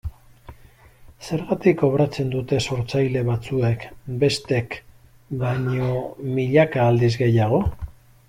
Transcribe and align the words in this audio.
Zergatik 1.25 1.75
kobratzen 1.81 2.31
dute 2.35 2.61
sortzaile 2.67 3.21
batzuek 3.27 3.85
bestek 4.23 4.79
baino 5.45 5.93
milaka 6.39 6.83
aldiz 6.93 7.13
gehiago? 7.25 7.61